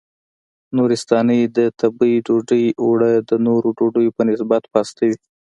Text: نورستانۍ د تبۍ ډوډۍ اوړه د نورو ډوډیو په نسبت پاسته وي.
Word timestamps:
نورستانۍ 0.77 1.39
د 1.57 1.59
تبۍ 1.79 2.13
ډوډۍ 2.25 2.65
اوړه 2.83 3.11
د 3.29 3.31
نورو 3.45 3.69
ډوډیو 3.77 4.15
په 4.17 4.21
نسبت 4.29 4.63
پاسته 4.73 5.01
وي. 5.09 5.17